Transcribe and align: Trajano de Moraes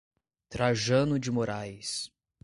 Trajano 0.49 1.19
de 1.19 1.29
Moraes 1.29 2.09